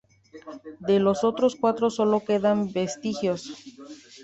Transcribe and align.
De 0.79 0.99
los 0.99 1.23
otros 1.23 1.55
cuatro 1.55 1.91
sólo 1.91 2.21
quedan 2.25 2.73
vestigios. 2.73 3.53